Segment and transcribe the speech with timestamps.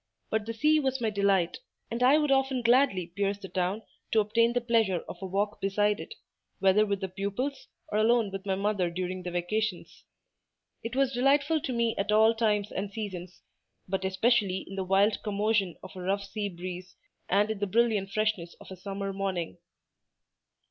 [0.31, 1.59] But the sea was my delight;
[1.91, 5.61] and I would often gladly pierce the town to obtain the pleasure of a walk
[5.61, 6.15] beside it,
[6.57, 10.05] whether with the pupils, or alone with my mother during the vacations.
[10.81, 13.43] It was delightful to me at all times and seasons,
[13.87, 16.95] but especially in the wild commotion of a rough sea breeze,
[17.29, 19.59] and in the brilliant freshness of a summer morning.